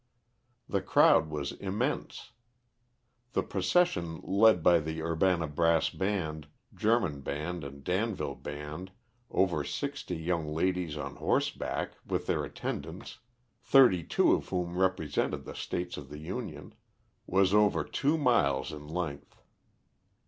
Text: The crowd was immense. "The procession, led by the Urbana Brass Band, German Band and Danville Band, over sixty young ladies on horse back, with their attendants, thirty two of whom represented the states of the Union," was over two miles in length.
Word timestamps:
The 0.67 0.81
crowd 0.81 1.29
was 1.29 1.51
immense. 1.51 2.31
"The 3.33 3.43
procession, 3.43 4.19
led 4.23 4.63
by 4.63 4.79
the 4.79 4.99
Urbana 5.03 5.45
Brass 5.45 5.91
Band, 5.91 6.47
German 6.73 7.21
Band 7.21 7.63
and 7.63 7.83
Danville 7.83 8.33
Band, 8.33 8.93
over 9.29 9.63
sixty 9.63 10.15
young 10.15 10.51
ladies 10.55 10.97
on 10.97 11.17
horse 11.17 11.51
back, 11.51 11.91
with 12.03 12.25
their 12.25 12.43
attendants, 12.43 13.19
thirty 13.61 14.03
two 14.03 14.33
of 14.33 14.49
whom 14.49 14.75
represented 14.75 15.45
the 15.45 15.53
states 15.53 15.97
of 15.97 16.09
the 16.09 16.17
Union," 16.17 16.73
was 17.27 17.53
over 17.53 17.83
two 17.83 18.17
miles 18.17 18.71
in 18.73 18.87
length. 18.87 19.39